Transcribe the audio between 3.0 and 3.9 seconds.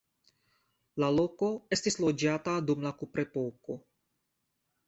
kuprepoko.